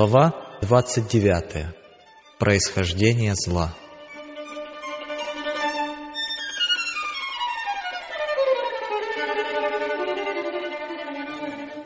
[0.00, 0.32] Глава
[0.62, 1.66] 29.
[2.38, 3.74] Происхождение зла.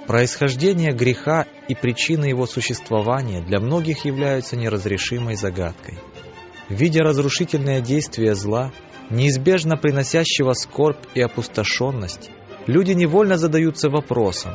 [0.06, 5.98] Происхождение греха и причины его существования для многих являются неразрешимой загадкой.
[6.68, 8.70] Видя разрушительное действие зла,
[9.10, 12.30] неизбежно приносящего скорбь и опустошенность,
[12.68, 14.54] люди невольно задаются вопросом,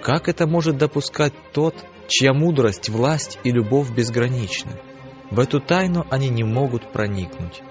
[0.00, 1.74] как это может допускать тот,
[2.08, 4.72] чья мудрость, власть и любовь безграничны?
[5.30, 7.62] В эту тайну они не могут проникнуть.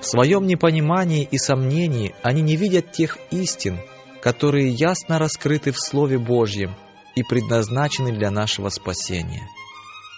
[0.00, 3.78] В своем непонимании и сомнении они не видят тех истин,
[4.22, 6.74] которые ясно раскрыты в Слове Божьем
[7.14, 9.48] и предназначены для нашего спасения.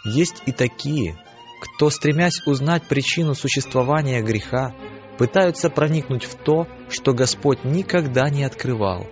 [0.05, 1.17] Есть и такие,
[1.61, 4.75] кто, стремясь узнать причину существования греха,
[5.19, 9.07] пытаются проникнуть в то, что Господь никогда не открывал.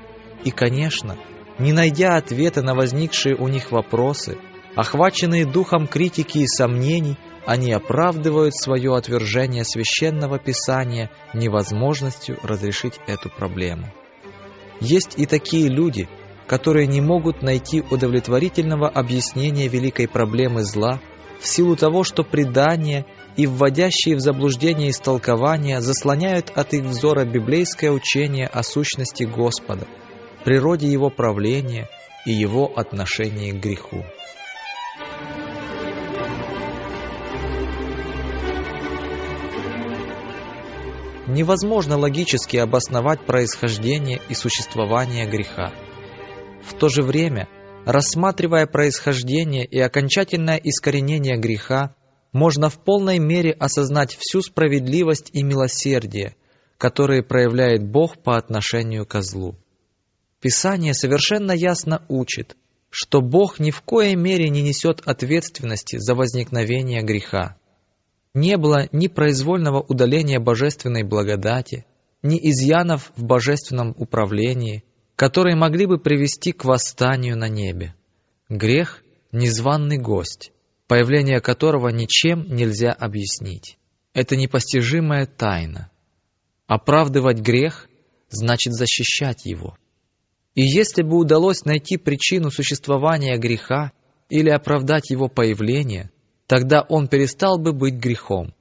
[0.45, 1.17] И, конечно,
[1.59, 4.39] не найдя ответа на возникшие у них вопросы,
[4.75, 7.17] охваченные духом критики и сомнений,
[7.47, 13.93] они оправдывают свое отвержение священного писания невозможностью разрешить эту проблему.
[14.81, 16.09] Есть и такие люди,
[16.47, 21.01] которые не могут найти удовлетворительного объяснения великой проблемы зла
[21.41, 23.07] в силу того, что предания
[23.37, 29.87] и вводящие в заблуждение истолкования заслоняют от их взора библейское учение о сущности Господа,
[30.45, 31.89] природе Его правления
[32.27, 34.05] и Его отношении к греху.
[41.27, 45.73] невозможно логически обосновать происхождение и существование греха.
[46.63, 47.49] В то же время,
[47.85, 51.95] рассматривая происхождение и окончательное искоренение греха,
[52.33, 56.35] можно в полной мере осознать всю справедливость и милосердие,
[56.79, 59.57] которые проявляет Бог по отношению к злу.
[60.45, 62.55] Писание совершенно ясно учит,
[62.91, 67.57] что Бог ни в коей мере не несет ответственности за возникновение греха
[68.35, 71.87] не было ни произвольного удаления божественной благодати,
[72.23, 74.85] ни изъянов в божественном управлении,
[75.17, 77.95] которые могли бы привести к восстанию на небе.
[78.51, 80.53] Грех— незваный гость,
[80.89, 83.79] появление которого ничем нельзя объяснить.
[84.13, 85.91] Это непостижимая тайна.
[86.67, 87.89] Оправдывать грех
[88.29, 89.79] значит защищать его.
[90.55, 93.93] И если бы удалось найти причину существования греха
[94.29, 96.11] или оправдать его появление,
[96.47, 98.55] тогда он перестал бы быть грехом.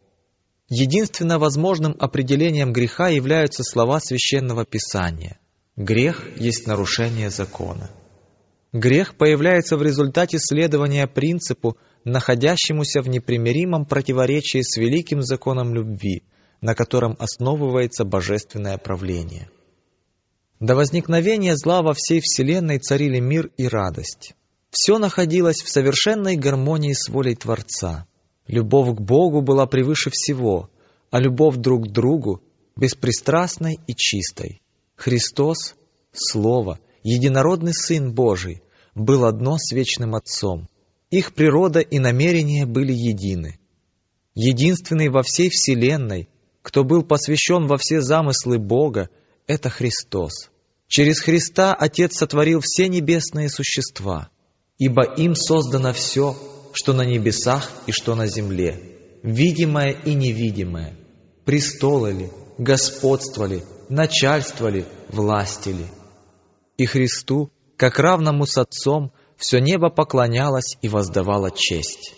[0.70, 5.38] Единственно возможным определением греха являются слова Священного Писания.
[5.76, 7.92] Грех есть нарушение закона.
[8.72, 16.24] Грех появляется в результате следования принципу, находящемуся в непримиримом противоречии с великим законом любви,
[16.60, 19.50] на котором основывается божественное правление.
[20.60, 24.34] До возникновения зла во всей Вселенной царили мир и радость.
[24.70, 28.08] Все находилось в совершенной гармонии с волей Творца.
[28.48, 30.70] Любовь к Богу была превыше всего,
[31.12, 32.42] а любовь друг к другу
[32.76, 34.62] беспристрастной и чистой.
[34.96, 35.76] Христос,
[36.12, 38.62] Слово, единородный Сын Божий,
[38.96, 40.68] был одно с вечным Отцом.
[41.10, 43.60] Их природа и намерения были едины.
[44.36, 46.30] Единственный во всей Вселенной,
[46.62, 49.10] кто был посвящен во все замыслы Бога,
[49.48, 50.50] это Христос.
[50.88, 54.30] Через Христа Отец сотворил все небесные существа–
[54.78, 56.36] ибо им создано все,
[56.74, 58.82] что на небесах и что на земле,
[59.22, 60.96] видимое и невидимое,
[61.46, 65.86] престолы ли, господство ли, начальство ли, власти ли.
[66.78, 72.16] И Христу, как равному с Отцом, все небо поклонялось и воздавало честь.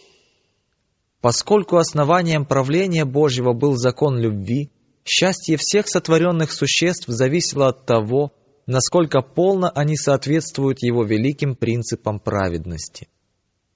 [1.21, 4.71] Поскольку основанием правления Божьего был закон любви,
[5.05, 8.33] счастье всех сотворенных существ зависело от того,
[8.65, 13.07] насколько полно они соответствуют Его великим принципам праведности.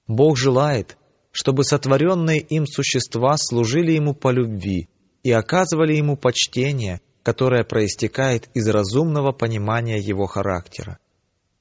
[0.08, 0.96] Бог желает,
[1.30, 4.88] чтобы сотворенные им существа служили Ему по любви
[5.22, 10.98] и оказывали Ему почтение, которое проистекает из разумного понимания Его характера.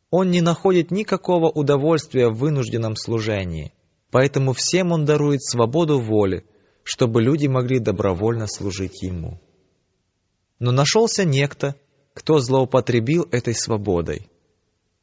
[0.09, 3.73] Он не находит никакого удовольствия в вынужденном служении,
[4.09, 6.43] поэтому всем он дарует свободу воли,
[6.83, 9.39] чтобы люди могли добровольно служить ему.
[10.59, 11.75] Но нашелся некто,
[12.13, 14.27] кто злоупотребил этой свободой.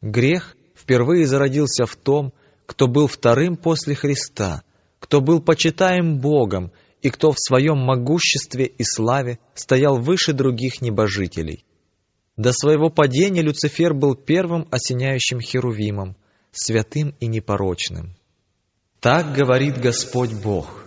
[0.02, 2.32] Грех впервые зародился в том,
[2.66, 4.62] кто был вторым после Христа,
[4.98, 11.64] кто был почитаем Богом и кто в своем могуществе и славе стоял выше других небожителей.
[12.36, 16.16] До своего падения Люцифер был первым осеняющим Херувимом,
[16.52, 18.14] святым и непорочным.
[19.00, 20.84] Так говорит Господь Бог.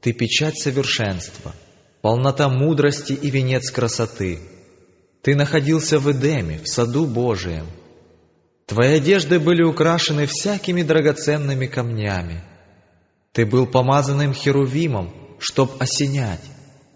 [0.00, 1.54] Ты печать совершенства,
[2.02, 4.38] полнота мудрости и венец красоты.
[5.22, 7.66] Ты находился в Эдеме, в саду Божием.
[8.66, 12.42] Твои одежды были украшены всякими драгоценными камнями.
[13.32, 16.44] Ты был помазанным Херувимом, чтоб осенять,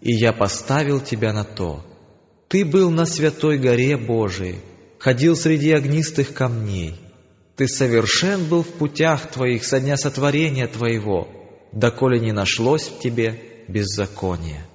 [0.01, 1.85] и я поставил тебя на то.
[2.49, 4.61] Ты был на святой горе Божией,
[4.99, 7.01] ходил среди огнистых камней.
[7.57, 11.29] Ты совершен был в путях твоих со дня сотворения твоего,
[11.73, 14.67] доколе не нашлось в тебе беззакония.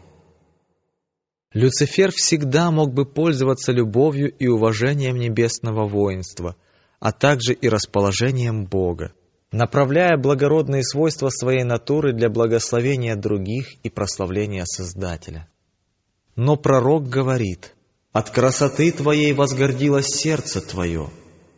[1.53, 6.55] Люцифер всегда мог бы пользоваться любовью и уважением небесного воинства,
[6.99, 9.13] а также и расположением Бога,
[9.51, 15.47] направляя благородные свойства своей натуры для благословения других и прославления Создателя.
[16.35, 17.73] Но пророк говорит,
[18.11, 21.09] «От красоты твоей возгордилось сердце твое,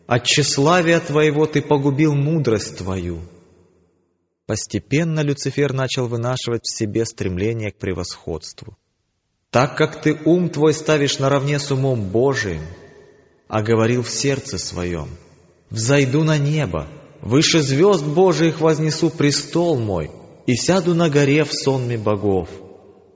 [0.08, 3.20] от тщеславия твоего ты погубил мудрость твою».
[4.46, 8.78] Постепенно Люцифер начал вынашивать в себе стремление к превосходству.
[9.52, 12.64] «Так как ты ум твой ставишь наравне с умом Божиим,
[13.48, 15.10] а говорил в сердце своем,
[15.70, 16.88] «Взойду на небо,
[17.22, 20.10] выше звезд Божиих вознесу престол мой
[20.48, 22.50] и сяду на горе в сонме богов»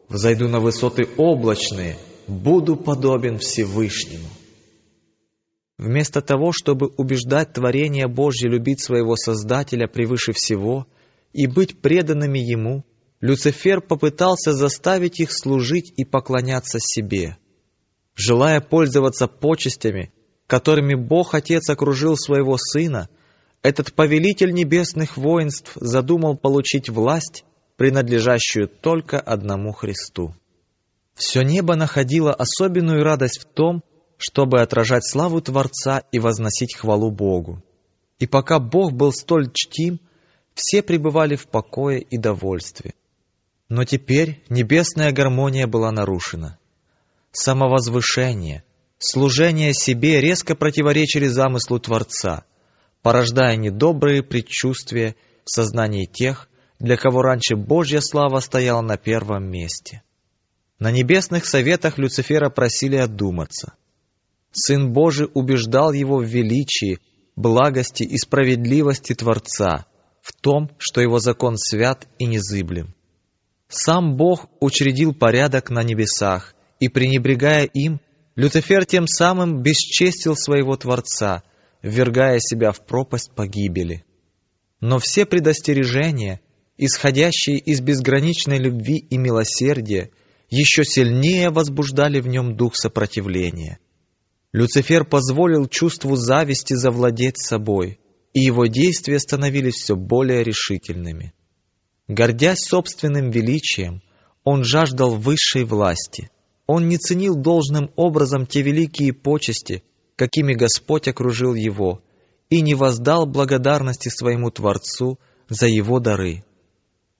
[0.09, 1.97] взойду на высоты облачные,
[2.27, 4.27] буду подобен Всевышнему.
[5.77, 10.87] Вместо того, чтобы убеждать творение Божье любить своего Создателя превыше всего
[11.33, 12.85] и быть преданными Ему,
[13.21, 17.37] Люцифер попытался заставить их служить и поклоняться себе.
[18.15, 20.13] Желая пользоваться почестями,
[20.47, 23.09] которыми Бог Отец окружил своего Сына,
[23.61, 27.45] этот повелитель небесных воинств задумал получить власть
[27.77, 30.35] принадлежащую только одному Христу.
[31.15, 33.83] Все небо находило особенную радость в том,
[34.17, 37.63] чтобы отражать славу Творца и возносить хвалу Богу.
[38.19, 39.99] И пока Бог был столь чтим,
[40.53, 42.93] все пребывали в покое и довольстве.
[43.69, 46.59] Но теперь небесная гармония была нарушена.
[47.31, 48.63] Самовозвышение,
[48.99, 52.45] служение себе резко противоречили замыслу Творца,
[53.01, 60.03] порождая недобрые предчувствия в сознании тех, для кого раньше Божья слава стояла на первом месте.
[60.77, 63.73] На небесных советах Люцифера просили одуматься.
[64.51, 66.99] Сын Божий убеждал его в величии,
[67.35, 69.85] благости и справедливости Творца,
[70.21, 72.93] в том, что его закон свят и незыблем.
[73.67, 77.99] Сам Бог учредил порядок на небесах, и, пренебрегая им,
[78.35, 81.43] Люцифер тем самым бесчестил своего Творца,
[81.81, 84.03] ввергая себя в пропасть погибели.
[84.81, 86.41] Но все предостережения,
[86.77, 90.11] исходящие из безграничной любви и милосердия,
[90.49, 93.79] еще сильнее возбуждали в нем дух сопротивления.
[94.51, 97.99] Люцифер позволил чувству зависти завладеть собой,
[98.33, 101.33] и его действия становились все более решительными.
[102.07, 104.01] Гордясь собственным величием,
[104.43, 106.29] он жаждал высшей власти.
[106.67, 109.83] Он не ценил должным образом те великие почести,
[110.15, 112.01] какими Господь окружил его,
[112.49, 115.19] и не воздал благодарности своему Творцу
[115.49, 116.43] за его дары.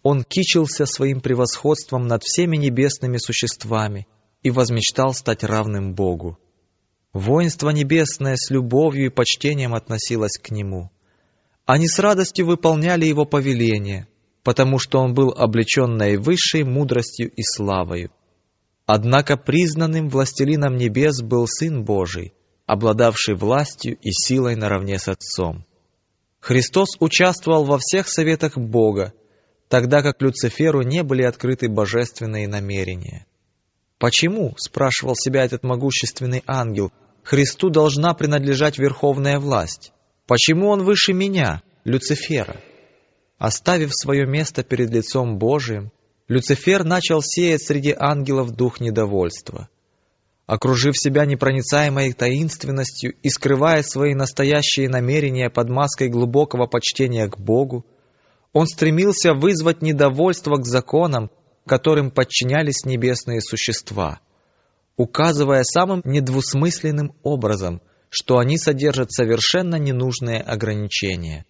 [0.03, 4.07] Он кичился своим превосходством над всеми небесными существами
[4.43, 6.37] и возмечтал стать равным Богу.
[7.11, 10.91] Воинство небесное с любовью и почтением относилось к нему.
[11.65, 14.07] Они с радостью выполняли его повеления,
[14.45, 18.11] потому что он был облечен наивысшей мудростью и славою.
[18.85, 22.31] Однако признанным властелином небес был Сын Божий,
[22.67, 25.65] обладавший властью и силой наравне с Отцом.
[26.39, 29.13] Христос участвовал во всех советах Бога,
[29.67, 33.25] тогда как Люциферу не были открыты божественные намерения.
[33.97, 36.91] «Почему?»— спрашивал себя этот могущественный ангел.
[37.23, 39.91] «Христу должна принадлежать верховная власть.
[40.27, 42.61] Почему он выше меня, Люцифера?»
[43.37, 45.91] Оставив свое место перед лицом Божиим,
[46.27, 49.69] Люцифер начал сеять среди ангелов дух недовольства.
[50.47, 57.85] Окружив себя непроницаемой таинственностью и скрывая свои настоящие намерения под маской глубокого почтения к Богу,
[58.53, 61.29] он стремился вызвать недовольство к законам,
[61.65, 64.19] которым подчинялись небесные существа,
[64.97, 71.45] указывая самым недвусмысленным образом, что они содержат совершенно ненужные ограничения.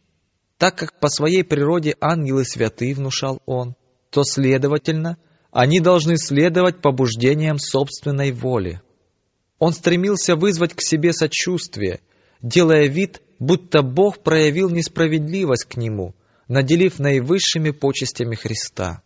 [0.58, 3.76] Так как по своей природе ангелы святы, внушал он,
[4.10, 5.18] то, следовательно,
[5.52, 8.82] они должны следовать побуждениям собственной воли.
[9.60, 12.02] Он стремился вызвать к себе сочувствие,
[12.42, 16.14] делая вид, будто Бог проявил несправедливость к нему,
[16.48, 19.02] наделив наивысшими почестями Христа.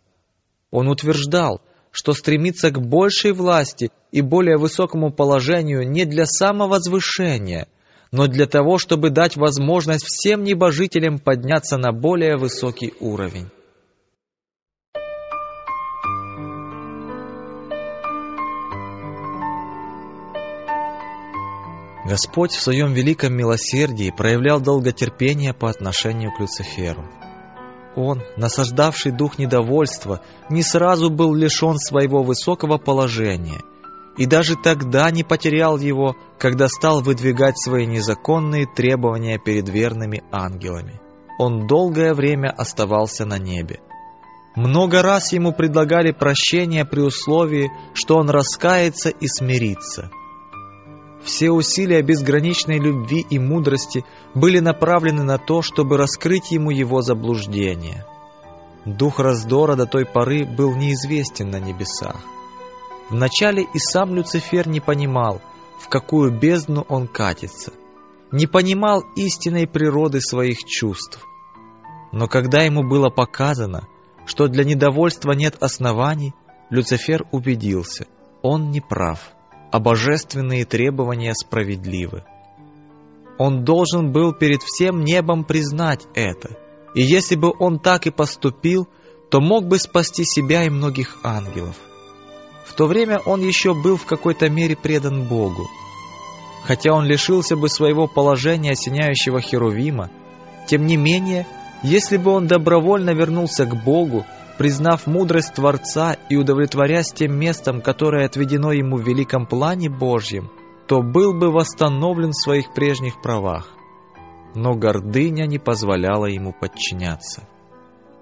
[0.70, 7.68] Он утверждал, что стремится к большей власти и более высокому положению не для самовозвышения,
[8.12, 13.48] но для того, чтобы дать возможность всем небожителям подняться на более высокий уровень.
[22.10, 27.08] Господь в своем великом милосердии проявлял долготерпение по отношению к Люциферу.
[27.94, 33.60] Он, насаждавший дух недовольства, не сразу был лишен своего высокого положения,
[34.20, 41.00] и даже тогда не потерял его, когда стал выдвигать свои незаконные требования перед верными ангелами.
[41.38, 43.80] Он долгое время оставался на небе.
[44.54, 50.10] Много раз ему предлагали прощение при условии, что он раскается и смирится–
[51.22, 58.06] все усилия безграничной любви и мудрости были направлены на то, чтобы раскрыть ему его заблуждение.
[58.86, 62.16] Дух раздора до той поры был неизвестен на небесах.
[63.10, 65.40] Вначале и сам Люцифер не понимал,
[65.78, 67.72] в какую бездну он катится,
[68.30, 71.24] не понимал истинной природы своих чувств.
[72.12, 73.88] Но когда ему было показано,
[74.26, 76.34] что для недовольства нет оснований,
[76.70, 78.06] Люцифер убедился,
[78.42, 79.34] он не прав
[79.70, 82.24] а божественные требования справедливы.
[83.38, 86.58] Он должен был перед всем небом признать это,
[86.94, 88.88] и если бы он так и поступил,
[89.30, 91.76] то мог бы спасти себя и многих ангелов.
[92.64, 95.68] В то время он еще был в какой-то мере предан Богу.
[96.64, 100.10] Хотя он лишился бы своего положения осеняющего Херувима,
[100.68, 101.46] тем не менее,
[101.82, 104.26] если бы он добровольно вернулся к Богу,
[104.58, 110.50] признав мудрость Творца и удовлетворясь тем местом, которое отведено ему в великом плане Божьем,
[110.86, 113.68] то был бы восстановлен в своих прежних правах.
[114.54, 117.48] Но гордыня не позволяла ему подчиняться.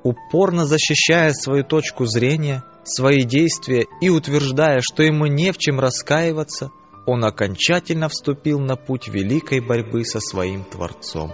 [0.02, 6.70] Упорно защищая свою точку зрения, свои действия и утверждая, что ему не в чем раскаиваться,
[7.06, 11.32] он окончательно вступил на путь великой борьбы со своим Творцом.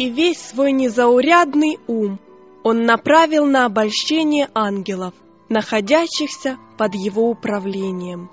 [0.00, 2.18] и весь свой незаурядный ум
[2.62, 5.12] он направил на обольщение ангелов,
[5.50, 8.30] находящихся под его управлением.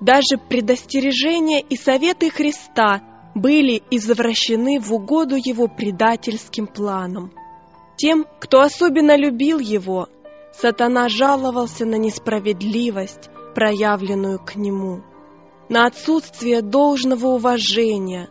[0.00, 3.02] Даже предостережения и советы Христа
[3.34, 7.32] были извращены в угоду его предательским планам.
[7.96, 10.08] Тем, кто особенно любил его,
[10.52, 15.02] сатана жаловался на несправедливость, проявленную к нему,
[15.68, 18.28] на отсутствие должного уважения,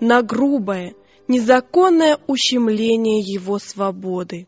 [0.00, 0.94] на грубое,
[1.28, 4.46] незаконное ущемление его свободы.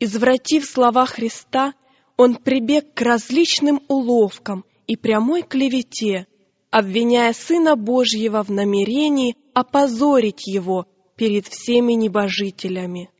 [0.00, 1.74] Извратив слова Христа,
[2.16, 6.26] он прибег к различным уловкам и прямой клевете,
[6.70, 13.10] обвиняя Сына Божьего в намерении опозорить его перед всеми небожителями.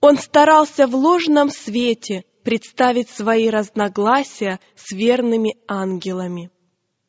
[0.00, 6.50] Он старался в ложном свете представить свои разногласия с верными ангелами.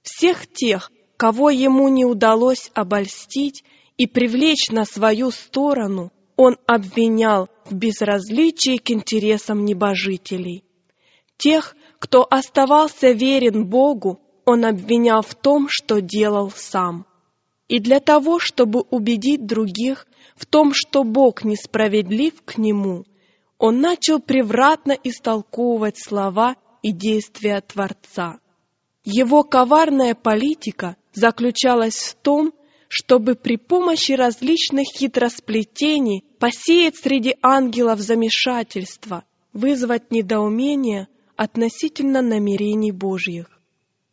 [0.01, 3.63] Всех тех, кого ему не удалось обольстить,
[3.97, 10.64] и привлечь на свою сторону, он обвинял в безразличии к интересам небожителей.
[11.37, 17.05] Тех, кто оставался верен Богу, он обвинял в том, что делал сам.
[17.67, 23.05] И для того, чтобы убедить других в том, что Бог несправедлив к нему,
[23.57, 28.39] он начал превратно истолковывать слова и действия Творца.
[29.03, 32.53] Его коварная политика заключалась в том,
[32.87, 39.23] чтобы при помощи различных хитросплетений посеять среди ангелов замешательство,
[39.53, 43.47] вызвать недоумение относительно намерений Божьих.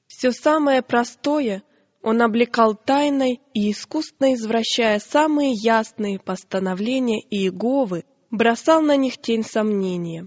[0.07, 1.63] Все самое простое
[2.03, 10.27] он облекал тайной и, искусно извращая самые ясные постановления Иеговы, бросал на них тень сомнения.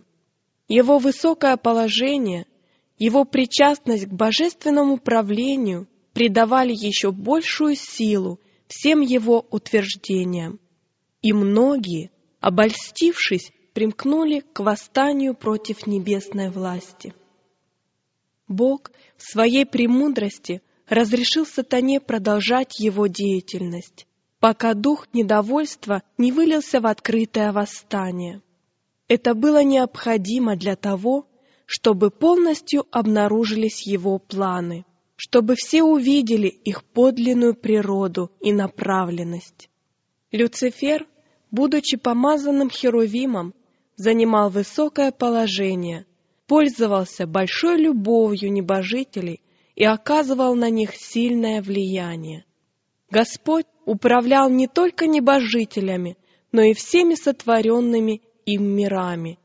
[0.67, 2.45] Его высокое положение,
[2.97, 10.59] его причастность к божественному правлению придавали еще большую силу всем его утверждениям.
[11.21, 17.13] И многие, обольстившись, примкнули к восстанию против небесной власти.
[18.47, 24.07] Бог в своей премудрости разрешил сатане продолжать его деятельность,
[24.39, 28.41] пока дух недовольства не вылился в открытое восстание.
[29.09, 31.27] Это было необходимо для того,
[31.65, 34.85] чтобы полностью обнаружились его планы,
[35.17, 39.69] чтобы все увидели их подлинную природу и направленность.
[40.31, 41.05] Люцифер,
[41.51, 43.53] будучи помазанным Херувимом,
[43.95, 46.05] занимал высокое положение,
[46.47, 49.41] пользовался большой любовью небожителей
[49.75, 52.45] и оказывал на них сильное влияние.
[53.09, 56.17] Господь управлял не только небожителями,
[56.51, 59.39] но и всеми сотворенными им мирами.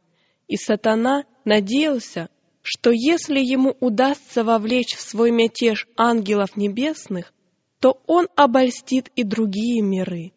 [0.48, 2.28] И сатана надеялся,
[2.62, 7.32] что если ему удастся вовлечь в свой мятеж ангелов небесных,
[7.80, 10.32] то он обольстит и другие миры.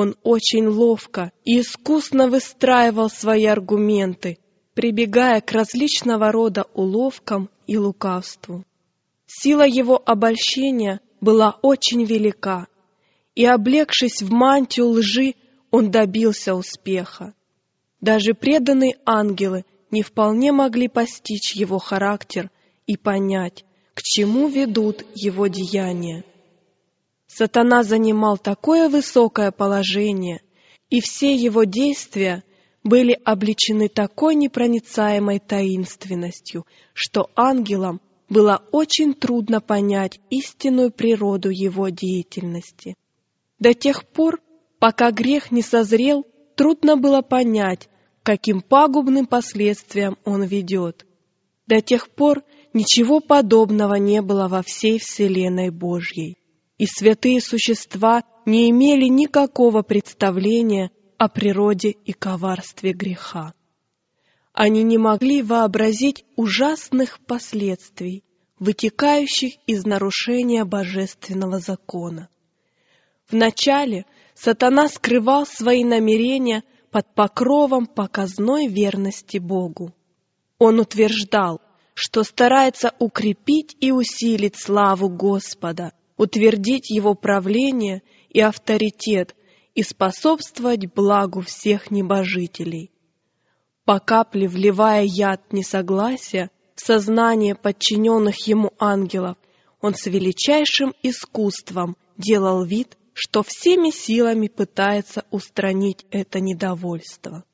[0.00, 4.38] Он очень ловко и искусно выстраивал свои аргументы,
[4.74, 8.64] прибегая к различного рода уловкам и лукавству.
[9.26, 12.68] Сила его обольщения была очень велика,
[13.34, 15.34] и, облегшись в мантию лжи,
[15.72, 17.34] он добился успеха.
[18.00, 22.52] Даже преданные ангелы не вполне могли постичь его характер
[22.86, 23.64] и понять,
[23.94, 26.22] к чему ведут его деяния.
[27.38, 30.40] Сатана занимал такое высокое положение,
[30.90, 32.42] и все его действия
[32.82, 42.96] были обличены такой непроницаемой таинственностью, что ангелам было очень трудно понять истинную природу его деятельности.
[43.60, 44.40] До тех пор,
[44.80, 46.26] пока грех не созрел,
[46.56, 47.88] трудно было понять,
[48.24, 51.06] каким пагубным последствиям он ведет.
[51.68, 52.42] До тех пор
[52.72, 56.37] ничего подобного не было во всей Вселенной Божьей,
[56.78, 63.52] и святые существа не имели никакого представления о природе и коварстве греха.
[64.52, 68.24] Они не могли вообразить ужасных последствий,
[68.58, 72.28] вытекающих из нарушения божественного закона.
[73.30, 79.94] Вначале сатана скрывал свои намерения под покровом показной верности Богу.
[80.58, 81.60] Он утверждал,
[81.94, 89.34] что старается укрепить и усилить славу Господа, утвердить Его правление и авторитет
[89.74, 92.90] и способствовать благу всех небожителей.
[93.84, 99.38] По капле вливая яд несогласия в сознание подчиненных ему ангелов,
[99.80, 107.44] он с величайшим искусством делал вид, что всеми силами пытается устранить это недовольство.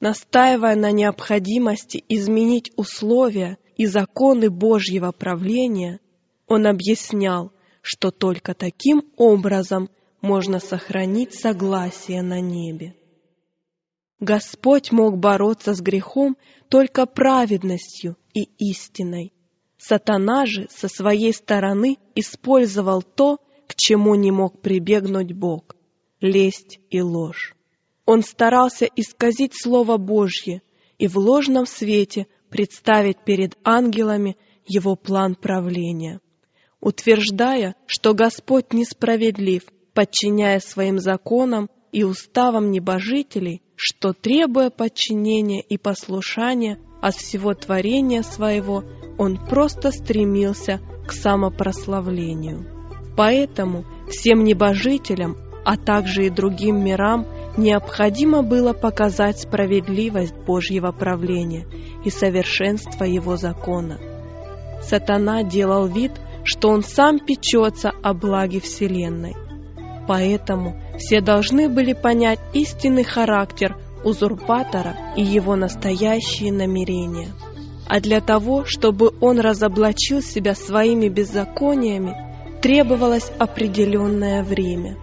[0.00, 6.00] Настаивая на необходимости изменить условия и законы Божьего правления,
[6.46, 9.90] он объяснял, что только таким образом
[10.20, 12.94] можно сохранить согласие на небе.
[14.20, 16.36] Господь мог бороться с грехом
[16.68, 19.32] только праведностью и истиной.
[19.78, 25.74] Сатана же со своей стороны использовал то, к чему не мог прибегнуть Бог—
[26.20, 27.54] лесть и ложь.
[28.04, 30.62] Он старался исказить Слово Божье
[30.98, 36.20] и в ложном свете представить перед ангелами его план правления,
[36.80, 39.62] утверждая, что Господь несправедлив,
[39.94, 48.84] подчиняя своим законам и уставам небожителей, что, требуя подчинения и послушания от всего творения своего,
[49.18, 52.66] он просто стремился к самопрославлению.
[53.16, 61.66] Поэтому всем небожителям, а также и другим мирам, необходимо было показать справедливость Божьего правления
[62.04, 63.98] и совершенство Его закона.
[64.82, 66.12] Сатана делал вид,
[66.50, 69.36] что он сам печется о благе Вселенной.
[70.08, 77.28] Поэтому все должны были понять истинный характер узурпатора и его настоящие намерения.
[77.86, 82.16] А для того, чтобы он разоблачил себя своими беззакониями,
[82.60, 84.96] требовалось определенное время.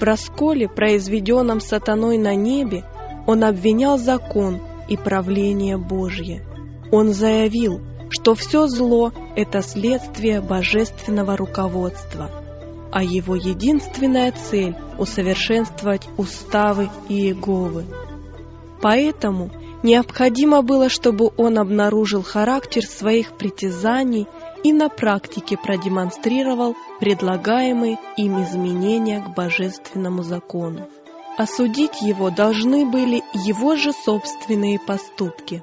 [0.00, 2.84] В расколе, произведенном сатаной на небе,
[3.24, 4.58] он обвинял закон
[4.88, 6.44] и правление Божье.
[6.90, 7.80] Он заявил,
[8.10, 12.30] что все зло– это следствие божественного руководства,
[12.92, 17.86] а его единственная цель– усовершенствовать уставы Иеговы.
[18.82, 19.50] Поэтому
[19.82, 24.26] необходимо было, чтобы он обнаружил характер своих притязаний–
[24.62, 30.88] и на практике продемонстрировал предлагаемые им изменения к божественному закону.
[31.38, 35.62] Осудить его должны были его же собственные поступки.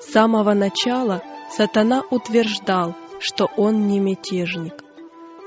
[0.00, 1.22] С самого начала
[1.56, 4.74] сатана утверждал, что он не мятежник.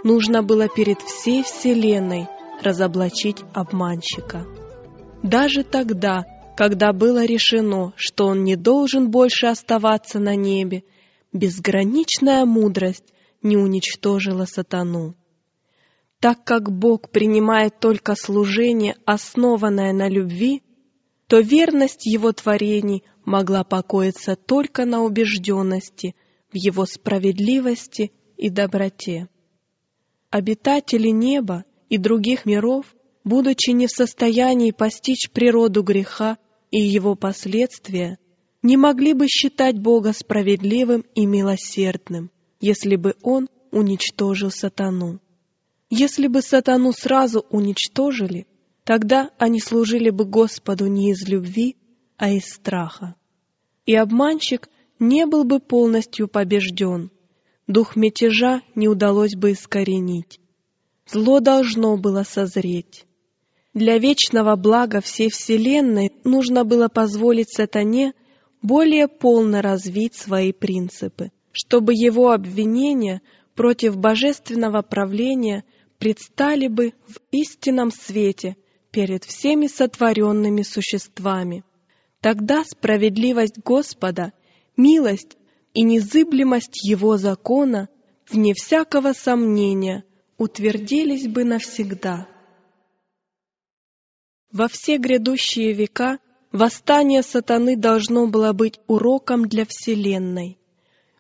[0.04, 2.28] Нужно было перед всей вселенной
[2.62, 4.46] разоблачить обманщика.
[5.24, 10.84] Даже тогда, когда было решено, что он не должен больше оставаться на небе,
[11.34, 15.16] безграничная мудрость не уничтожила сатану.
[16.20, 20.64] Так как Бог принимает только служение, основанное на любви,
[21.28, 26.16] то верность его творений могла покоиться только на убежденности
[26.52, 29.28] в его справедливости и доброте.
[30.30, 32.86] Обитатели неба и других миров,
[33.24, 36.38] будучи не в состоянии постичь природу греха
[36.72, 38.18] и его последствия,
[38.62, 45.20] не могли бы считать Бога справедливым и милосердным, если бы Он уничтожил сатану.
[45.90, 48.48] Если бы сатану сразу уничтожили,
[48.88, 51.76] тогда они служили бы Господу не из любви,
[52.16, 53.16] а из страха.
[53.86, 57.12] И обманщик не был бы полностью побежден,
[57.68, 60.40] дух мятежа не удалось бы искоренить.
[61.06, 63.06] Зло должно было созреть.
[63.74, 68.14] Для вечного блага всей Вселенной нужно было позволить сатане
[68.62, 73.22] более полно развить свои принципы, чтобы его обвинения
[73.54, 75.66] против божественного правления–
[76.00, 78.56] предстали бы в истинном свете
[78.92, 81.64] перед всеми сотворенными существами.
[82.22, 84.34] Тогда справедливость Господа,
[84.76, 85.38] милость
[85.74, 87.90] и незыблемость Его закона,
[88.30, 90.04] вне всякого сомнения,
[90.38, 92.28] утвердились бы навсегда.
[94.52, 96.20] Во все грядущие века
[96.52, 100.58] восстание сатаны должно было быть уроком для Вселенной,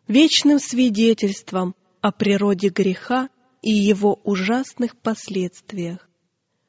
[0.07, 3.29] вечным свидетельством о природе греха
[3.61, 6.06] и его ужасных последствиях.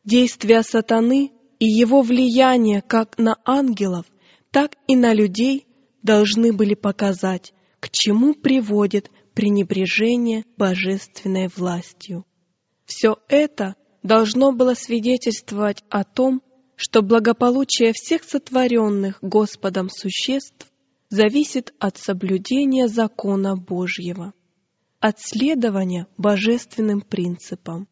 [0.09, 4.07] Действия сатаны и его влияние как на ангелов,
[4.51, 5.67] так и на людей
[6.03, 12.25] должны были показать, к чему приводит пренебрежение божественной властью.
[12.87, 16.41] Все это должно было свидетельствовать о том,
[16.75, 20.73] что благополучие всех сотворенных Господом существ
[21.11, 24.33] зависит от соблюдения закона Божьего
[25.01, 27.89] от следования божественным принципам.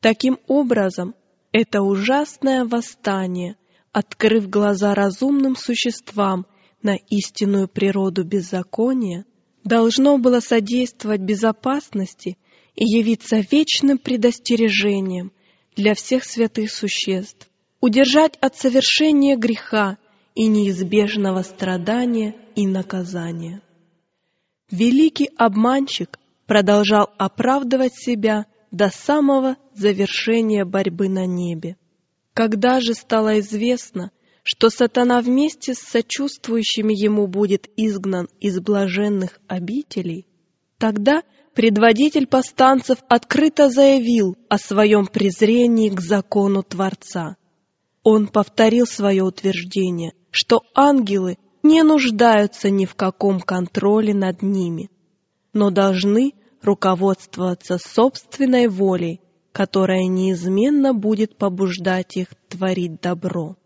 [0.00, 1.14] Таким образом,
[1.58, 3.56] это ужасное восстание,
[3.90, 6.44] открыв глаза разумным существам
[6.82, 9.24] на истинную природу беззакония,
[9.64, 12.36] должно было содействовать безопасности
[12.74, 15.32] и явиться вечным предостережением
[15.74, 17.48] для всех святых существ,
[17.80, 19.96] удержать от совершения греха
[20.34, 23.62] и неизбежного страдания и наказания.
[24.70, 31.76] Великий обманщик продолжал оправдывать себя до самого завершения борьбы на небе.
[32.34, 34.10] Когда же стало известно,
[34.42, 40.26] что сатана вместе с сочувствующими ему будет изгнан из блаженных обителей,
[40.78, 41.22] тогда
[41.54, 47.36] предводитель повстанцев открыто заявил о своем презрении к закону Творца.
[48.02, 54.90] Он повторил свое утверждение, что ангелы не нуждаются ни в каком контроле над ними–
[55.56, 56.34] но должны
[56.66, 59.20] руководствоваться собственной волей,
[59.52, 63.56] которая неизменно будет побуждать их творить добро.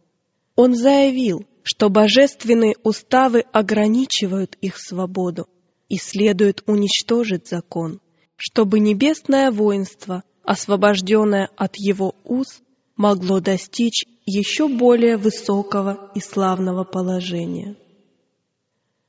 [0.55, 5.49] Он заявил, что божественные уставы ограничивают их свободу
[5.89, 8.01] и следует уничтожить закон,
[8.37, 12.61] чтобы небесное воинство, освобожденное от его уз,
[12.97, 17.77] могло достичь еще более высокого и славного положения.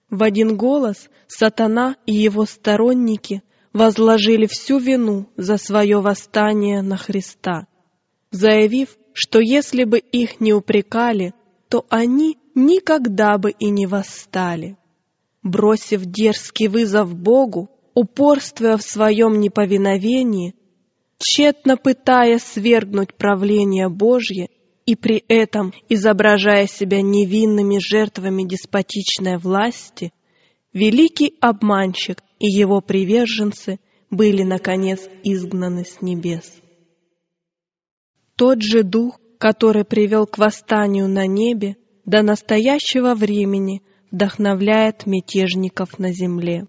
[0.09, 7.67] В один голос сатана и его сторонники возложили всю вину за свое восстание на Христа,
[8.31, 11.33] заявив, что если бы их не упрекали,
[11.69, 14.77] то они никогда бы и не восстали.
[15.43, 20.55] Бросив дерзкий вызов Богу, упорствуя в своем неповиновении,
[21.17, 24.49] тщетно пытаясь свергнуть правление Божье
[24.85, 30.11] и при этом, изображая себя невинными жертвами деспотичной власти,
[30.73, 33.79] великий обманщик и его приверженцы
[34.09, 36.51] были, наконец, изгнаны с небес.
[38.35, 43.81] Тот же дух, который привел к восстанию на небе, до настоящего времени
[44.11, 46.67] вдохновляет мятежников на земле.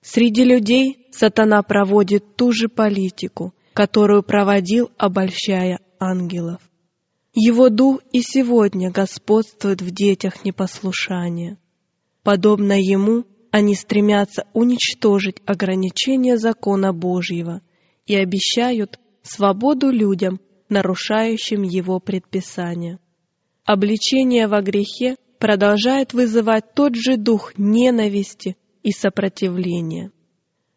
[0.00, 6.60] Среди людей сатана проводит ту же политику, которую проводил, обольщая ангелов.
[7.34, 11.58] Его дух и сегодня господствует в детях непослушания.
[12.30, 17.60] Подобно ему, они стремятся уничтожить ограничения закона Божьего
[18.06, 20.38] и обещают свободу людям,
[20.68, 23.00] нарушающим его предписания.
[23.64, 30.12] Обличение во грехе продолжает вызывать тот же дух ненависти и сопротивления.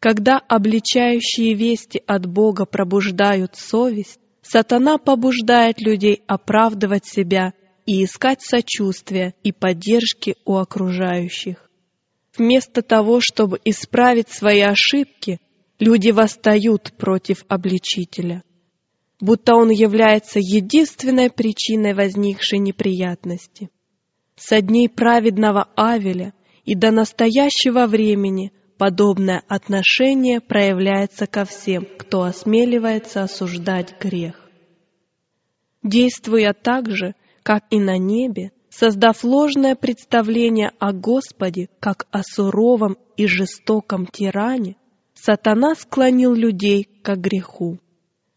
[0.00, 7.52] Когда обличающие вести от Бога пробуждают совесть, Сатана побуждает людей оправдывать себя
[7.86, 11.70] и искать сочувствия и поддержки у окружающих.
[12.36, 15.38] Вместо того, чтобы исправить свои ошибки,
[15.78, 18.42] люди восстают против обличителя,
[19.20, 23.70] будто он является единственной причиной возникшей неприятности.
[24.36, 33.22] со дней праведного Авеля и до настоящего времени подобное отношение проявляется ко всем, кто осмеливается
[33.22, 34.40] осуждать грех.
[35.84, 37.14] Действуя так же,
[37.44, 44.76] как и на небе, создав ложное представление о Господе как о суровом и жестоком тиране,
[45.14, 47.78] сатана склонил людей к греху.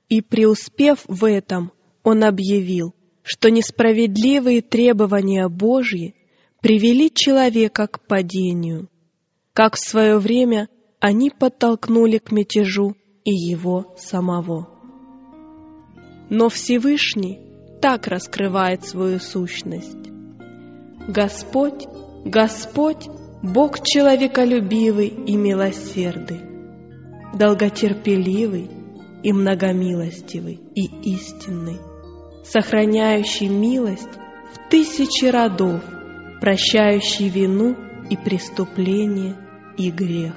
[0.09, 1.71] И преуспев в этом,
[2.03, 2.93] он объявил,
[3.23, 6.15] что несправедливые требования Божьи
[6.61, 8.89] привели человека к падению,
[9.53, 14.69] как в свое время они подтолкнули к мятежу и его самого.
[16.29, 17.46] Но Всевышний
[17.81, 19.97] так раскрывает свою сущность.
[21.07, 21.85] Господь,
[22.25, 23.07] Господь,
[23.41, 26.41] Бог человеколюбивый и милосердный,
[27.33, 28.69] долготерпеливый
[29.23, 31.79] и многомилостивый и истинный,
[32.43, 34.09] сохраняющий милость
[34.53, 35.81] в тысячи родов,
[36.41, 37.75] прощающий вину
[38.09, 39.35] и преступление
[39.77, 40.33] и грех.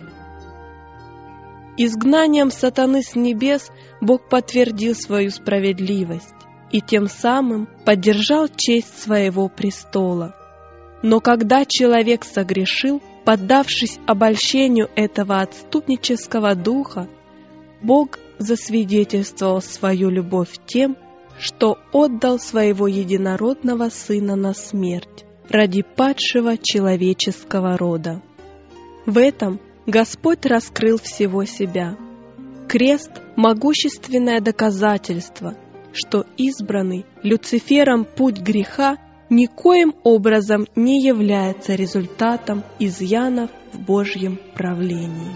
[1.76, 6.39] Изгнанием сатаны с небес Бог подтвердил свою справедливость
[6.72, 10.34] и тем самым поддержал честь своего престола.
[11.02, 17.08] Но когда человек согрешил, поддавшись обольщению этого отступнического духа,
[17.82, 20.96] Бог засвидетельствовал свою любовь тем,
[21.38, 28.22] что отдал своего единородного Сына на смерть ради падшего человеческого рода.
[29.06, 31.96] В этом Господь раскрыл всего себя.
[32.68, 35.56] Крест— могущественное доказательство,
[35.92, 38.96] что избранный Люцифером путь греха
[39.30, 45.30] никоим образом не является результатом изъянов в Божьем правлении.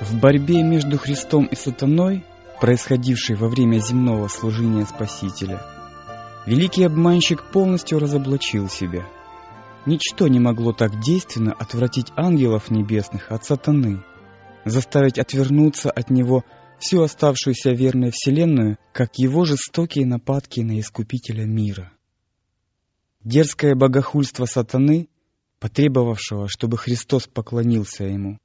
[0.00, 2.24] В борьбе между Христом и сатаной,
[2.60, 5.60] происходившей во время земного служения Спасителя,
[6.46, 9.04] великий обманщик полностью разоблачил себя.
[9.86, 14.02] Ничто не могло так действенно отвратить ангелов небесных от сатаны,
[14.64, 16.44] заставить отвернуться от него
[16.80, 21.92] всю оставшуюся верной вселенную, как его жестокие нападки на Искупителя мира.
[23.22, 25.08] Дерзкое богохульство сатаны,
[25.60, 28.38] потребовавшего, чтобы Христос поклонился ему,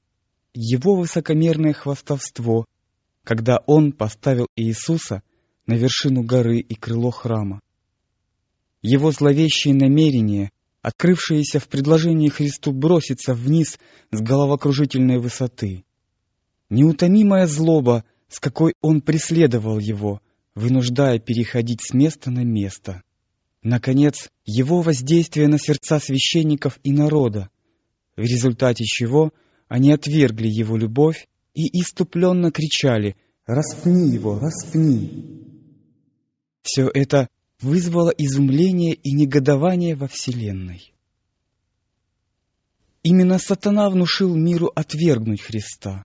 [0.53, 2.65] его высокомерное хвастовство,
[3.23, 5.23] когда он поставил Иисуса
[5.65, 7.61] на вершину горы и крыло храма.
[8.83, 10.51] Его зловещие намерения,
[10.81, 13.79] открывшиеся в предложении Христу броситься вниз
[14.11, 15.83] с головокружительной высоты.
[16.69, 20.21] Неутомимая злоба, с какой он преследовал его,
[20.55, 23.03] вынуждая переходить с места на место.
[23.63, 27.49] Наконец, его воздействие на сердца священников и народа,
[28.15, 29.31] в результате чего–
[29.71, 33.15] они отвергли его любовь и иступленно кричали
[33.45, 35.45] «Распни его, распни!».
[36.61, 37.29] Все это
[37.61, 40.93] вызвало изумление и негодование во Вселенной.
[43.03, 46.03] Именно сатана внушил миру отвергнуть Христа.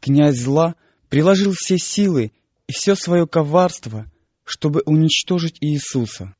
[0.00, 0.74] Князь зла
[1.08, 2.32] приложил все силы
[2.66, 4.10] и все свое коварство,
[4.44, 6.34] чтобы уничтожить Иисуса,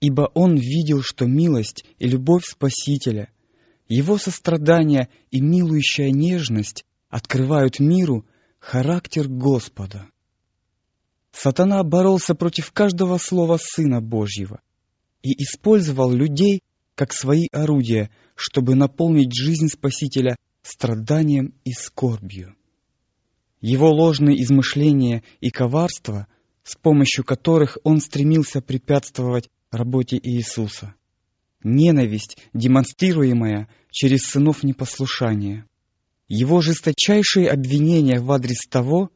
[0.00, 3.30] ибо он видел, что милость и любовь Спасителя—
[3.88, 8.24] его сострадание и милующая нежность открывают миру
[8.58, 10.08] характер Господа.
[11.32, 14.60] Сатана боролся против каждого слова Сына Божьего
[15.22, 16.60] и использовал людей
[16.94, 22.54] как свои орудия, чтобы наполнить жизнь Спасителя страданием и скорбью.
[23.60, 26.26] Его ложные измышления и коварство,
[26.64, 30.94] с помощью которых он стремился препятствовать работе Иисуса,
[31.62, 35.66] ненависть, демонстрируемая через сынов непослушания.
[36.28, 39.10] Его жесточайшие обвинения в адрес того,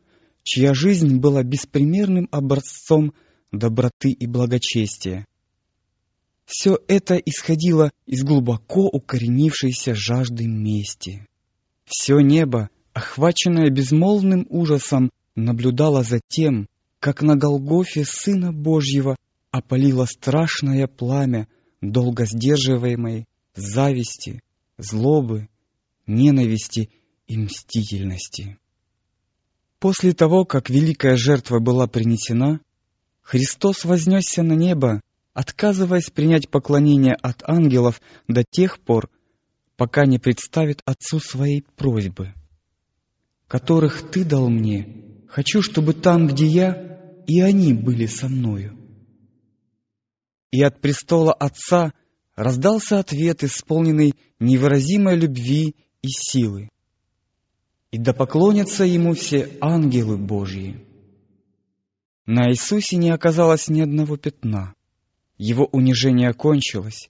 [0.47, 3.13] чья жизнь была беспримерным образцом
[3.51, 5.27] доброты и благочестия.
[6.47, 11.27] Все это исходило из глубоко укоренившейся жажды мести.
[11.85, 16.69] Все небо, охваченное безмолвным ужасом, наблюдало за тем,
[17.01, 19.17] как на Голгофе Сына Божьего
[19.51, 21.49] опалило страшное пламя,
[21.81, 24.41] долго сдерживаемой зависти,
[24.79, 25.49] злобы,
[26.07, 26.91] ненависти
[27.27, 28.59] и мстительности.
[29.79, 32.61] После того, как великая жертва была принесена,
[33.23, 35.01] Христос вознесся на небо,
[35.35, 39.11] отказываясь принять поклонение от ангелов до тех пор,
[39.77, 42.33] пока не представит Отцу своей просьбы,
[43.49, 45.05] которых Ты дал мне.
[45.29, 48.77] Хочу, чтобы там, где я, и они были со мною
[50.57, 51.93] и от престола Отца
[52.35, 56.71] раздался ответ, исполненный невыразимой любви и силы.
[57.97, 60.85] И да поклонятся Ему все ангелы Божьи.
[62.27, 64.75] На Иисусе не оказалось ни одного пятна.
[65.39, 67.09] Его унижение кончилось,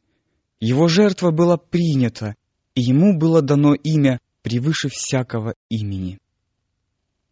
[0.61, 2.37] Его жертва была принята,
[2.77, 6.21] и Ему было дано имя превыше всякого имени.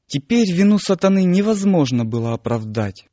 [0.08, 3.06] Теперь вину сатаны невозможно было оправдать.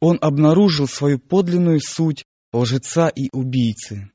[0.00, 4.10] Он обнаружил свою подлинную суть лжеца и убийцы.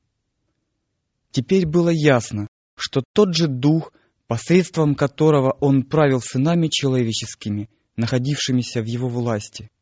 [1.30, 3.94] Теперь было ясно, что тот же дух,
[4.30, 9.72] посредством которого он правил сынами человеческими, находившимися в его власти,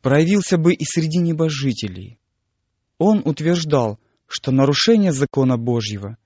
[0.00, 2.18] проявился бы и среди небожителей.
[2.96, 6.16] Он утверждал, что нарушение закона Божьего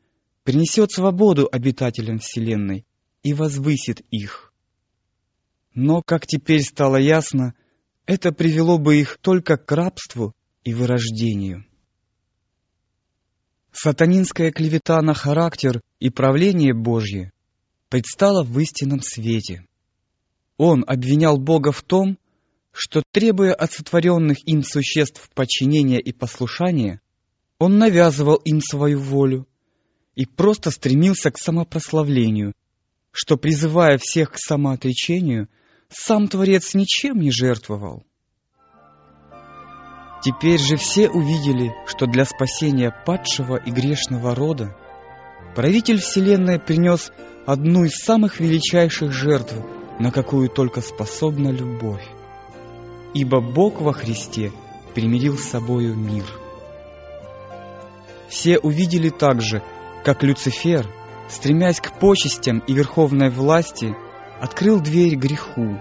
[0.44, 2.86] принесет свободу обитателям Вселенной
[3.24, 4.52] и возвысит их.
[5.74, 7.54] Но, как теперь стало ясно,
[8.06, 10.32] это привело бы их только к рабству
[10.62, 11.66] и вырождению.
[13.72, 17.32] Сатанинская клевета на характер и правление Божье
[17.94, 19.64] предстала в истинном свете.
[20.56, 22.18] Он обвинял Бога в том,
[22.72, 27.00] что, требуя от сотворенных им существ подчинения и послушания,
[27.60, 29.46] он навязывал им свою волю
[30.16, 32.52] и просто стремился к самопрославлению,
[33.12, 35.48] что, призывая всех к самоотречению,
[35.88, 38.02] сам Творец ничем не жертвовал.
[40.20, 44.76] Теперь же все увидели, что для спасения падшего и грешного рода
[45.54, 47.12] правитель Вселенной принес
[47.46, 49.54] одну из самых величайших жертв,
[49.98, 52.04] на какую только способна любовь.
[53.14, 54.50] Ибо Бог во Христе
[54.94, 56.24] примирил с собою мир.
[58.28, 59.62] Все увидели также,
[60.04, 60.86] как Люцифер,
[61.28, 63.94] стремясь к почестям и верховной власти,
[64.40, 65.80] открыл дверь греху.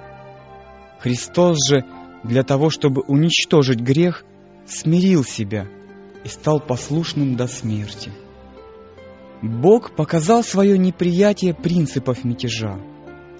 [0.99, 1.83] Христос же,
[2.23, 4.23] для того, чтобы уничтожить грех,
[4.67, 5.67] смирил себя
[6.23, 8.11] и стал послушным до смерти.
[9.43, 12.79] Бог показал свое неприятие принципов мятежа.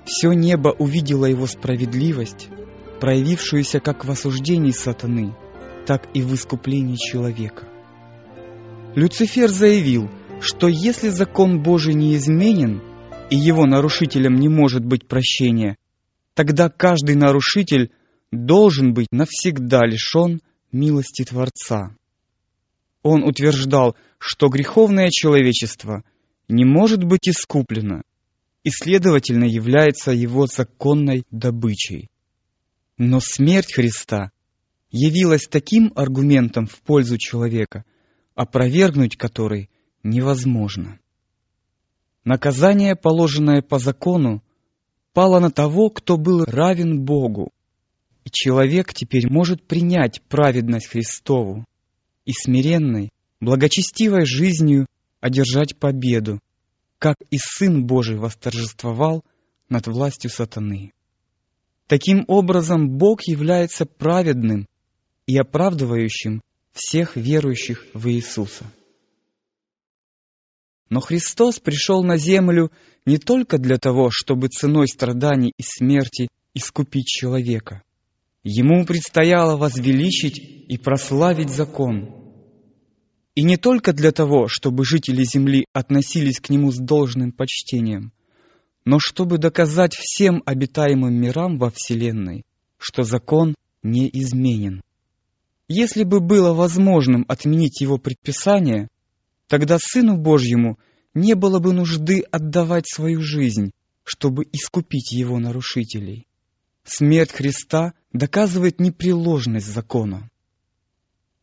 [0.03, 2.49] Все небо увидело его справедливость,
[2.99, 5.33] проявившуюся как в осуждении сатаны,
[5.87, 7.69] так и в искуплении человека.
[8.95, 10.09] Люцифер заявил,
[10.41, 12.81] что если закон Божий не изменен,
[13.29, 15.77] и его нарушителям не может быть прощения,
[16.33, 17.91] тогда каждый нарушитель
[18.29, 20.41] должен быть навсегда лишен
[20.73, 21.95] милости Творца.
[23.03, 26.03] Он утверждал, что греховное человечество
[26.47, 28.01] не может быть искуплено
[28.63, 32.09] и, следовательно, является его законной добычей.
[32.97, 34.31] Но смерть Христа
[34.89, 37.83] явилась таким аргументом в пользу человека,
[38.35, 39.69] опровергнуть который
[40.01, 40.97] невозможно.
[42.23, 44.41] Наказание, положенное по закону,
[45.11, 47.51] пало на того, кто был равен Богу,
[48.23, 51.65] и человек теперь может принять праведность Христову
[52.25, 53.09] и смиренной,
[53.39, 54.87] благочестивой жизнью
[55.19, 56.39] одержать победу,
[56.99, 59.23] как и Сын Божий восторжествовал
[59.69, 60.93] над властью сатаны.
[61.87, 64.67] Таким образом, Бог является праведным
[65.27, 68.65] и оправдывающим всех верующих в Иисуса.
[70.89, 72.71] Но Христос пришел на землю
[73.05, 77.83] не только для того, чтобы ценой страданий и смерти искупить человека–
[78.43, 82.09] Ему предстояло возвеличить и прославить закон.
[83.35, 88.11] И не только для того, чтобы жители земли относились к нему с должным почтением,
[88.85, 92.43] но чтобы доказать всем обитаемым мирам во Вселенной,
[92.77, 94.81] что закон не изменен.
[95.69, 98.89] Если бы было возможным отменить его предписание,
[99.47, 100.77] тогда Сыну Божьему
[101.13, 103.71] не было бы нужды отдавать свою жизнь,
[104.03, 106.27] чтобы искупить его нарушителей.
[106.83, 110.29] Смерть Христа доказывает непреложность закона.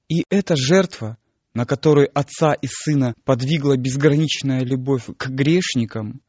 [0.09, 1.17] И эта жертва,
[1.55, 6.21] на которую Отца и Сына подвигла безграничная любовь к грешникам,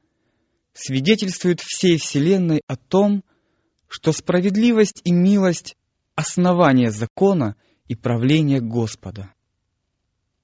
[0.73, 3.23] свидетельствует всей Вселенной о том,
[3.87, 5.75] что справедливость и милость–
[6.15, 7.55] основание закона
[7.87, 9.33] и правления Господа.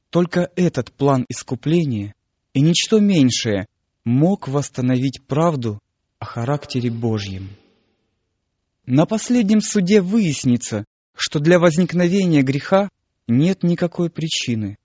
[0.09, 2.13] Только этот план искупления
[2.53, 3.67] и ничто меньшее
[4.03, 5.79] мог восстановить правду
[6.19, 7.49] о характере Божьем.
[8.87, 12.87] На последнем суде выяснится, что для возникновения греха
[13.27, 14.77] нет никакой причины.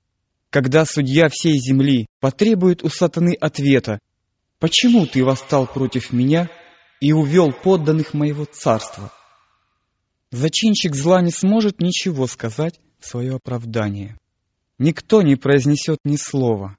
[0.51, 4.01] Когда судья всей земли потребует у сатаны ответа,
[4.59, 6.51] «Почему ты восстал против меня
[7.01, 9.13] и увел подданных моего царства?»
[10.33, 14.19] Зачинщик зла не сможет ничего сказать в свое оправдание.
[14.79, 16.77] Никто не произнесет ни слова,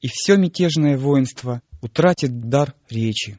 [0.00, 3.38] и все мятежное воинство утратит дар речи.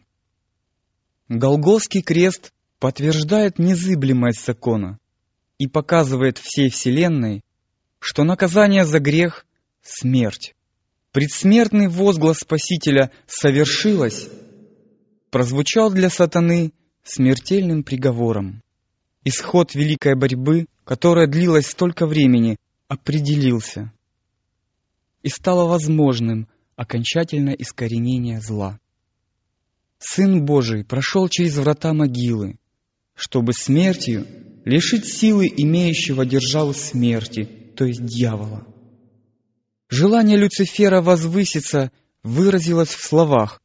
[1.28, 5.00] Голгофский крест подтверждает незыблемость закона
[5.58, 7.42] и показывает всей Вселенной,
[8.00, 9.46] что наказание за грех—
[9.82, 10.56] смерть.
[11.12, 14.30] Предсмертный возглас Спасителя «совершилось»
[15.30, 16.72] прозвучал для сатаны
[17.04, 18.62] смертельным приговором.
[19.26, 22.58] Исход великой борьбы, которая длилась столько времени,
[22.88, 23.92] определился.
[25.22, 28.80] И стало возможным окончательное искоренение зла.
[29.98, 32.58] Сын Божий прошел через врата могилы,
[33.20, 34.26] чтобы смертью
[34.64, 37.44] лишить силы имеющего державу смерти,
[37.76, 38.66] то есть дьявола.
[39.90, 41.92] Желание Люцифера возвыситься
[42.24, 43.62] выразилось в словах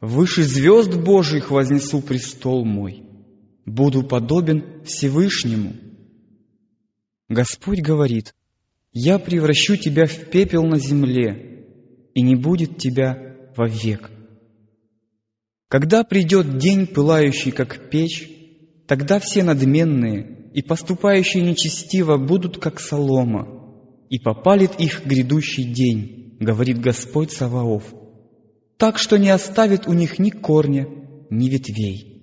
[0.00, 3.02] «Выше звезд Божьих вознесу престол мой,
[3.64, 5.76] буду подобен Всевышнему».
[7.30, 8.34] Господь говорит,
[8.92, 11.64] «Я превращу тебя в пепел на земле,
[12.12, 14.10] и не будет тебя вовек».
[15.68, 18.39] Когда придет день, пылающий, как печь,
[18.90, 23.46] тогда все надменные и поступающие нечестиво будут, как солома,
[24.08, 27.84] и попалит их грядущий день, говорит Господь Саваоф,
[28.78, 30.88] так что не оставит у них ни корня,
[31.30, 32.20] ни ветвей.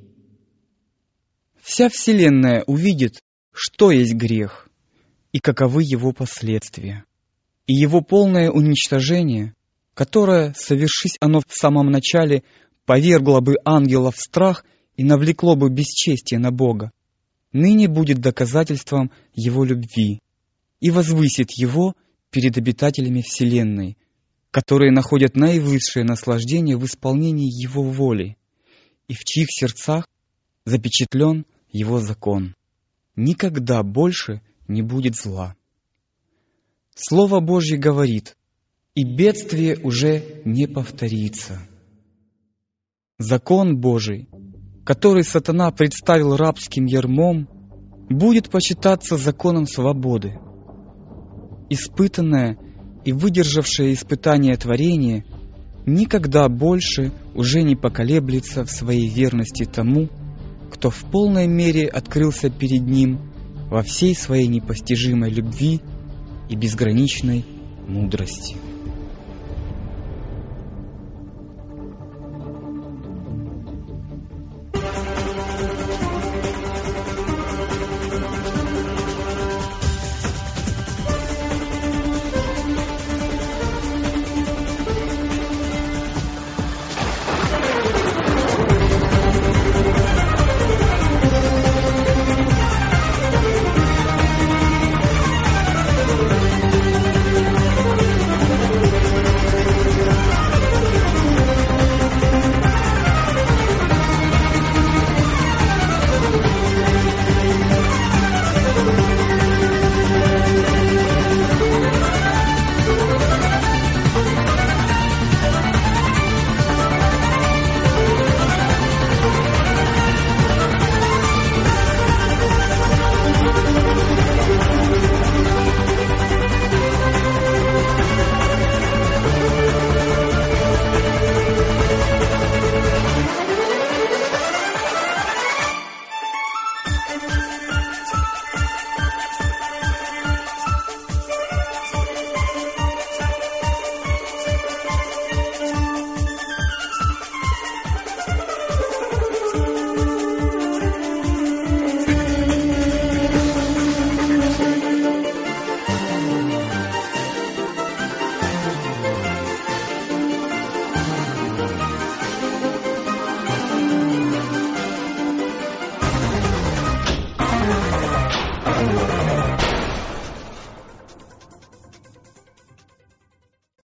[1.61, 3.21] Вся Вселенная увидит,
[3.53, 4.67] что есть грех
[5.31, 7.05] и каковы его последствия,
[7.65, 9.53] и его полное уничтожение,
[9.93, 12.43] которое, совершись оно в самом начале,
[12.85, 14.65] повергло бы ангела в страх
[14.97, 16.91] и навлекло бы бесчестие на Бога,
[17.53, 20.19] ныне будет доказательством Его любви
[20.81, 21.93] и возвысит Его
[22.31, 23.97] перед обитателями Вселенной,
[24.51, 28.37] которые находят наивысшее наслаждение в исполнении Его воли
[29.07, 30.07] и в чьих сердцах
[30.65, 32.55] запечатлен Его закон.
[33.15, 35.55] Никогда больше не будет зла.
[36.95, 38.35] Слово Божье говорит,
[38.95, 41.61] и бедствие уже не повторится.
[43.19, 44.27] Закон Божий,
[44.87, 47.49] который сатана представил рабским ермом,
[48.09, 50.39] будет почитаться законом свободы.
[51.69, 52.57] Испытанное
[53.03, 55.25] и выдержавшее испытание творение
[55.85, 60.07] никогда больше уже не поколеблется в своей верности тому,
[60.71, 63.33] кто в полной мере открылся перед ним
[63.69, 65.81] во всей своей непостижимой любви
[66.47, 67.43] и безграничной
[67.89, 68.55] мудрости.